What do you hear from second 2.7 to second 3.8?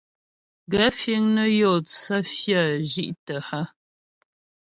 zhí'tə́ hə́?